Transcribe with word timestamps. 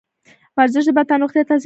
ورزش 0.57 0.83
د 0.87 0.91
بدن 0.97 1.19
روغتیا 1.21 1.41
تضمینوي. 1.49 1.59